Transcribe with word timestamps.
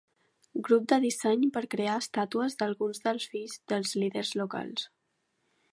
Grup 0.67 0.85
de 0.93 0.97
disseny 1.03 1.43
per 1.57 1.63
crear 1.73 1.97
estàtues 2.05 2.57
d'alguns 2.61 3.05
dels 3.05 3.29
fills 3.35 3.61
dels 3.73 3.93
líders 4.05 4.35
locals. 4.43 4.89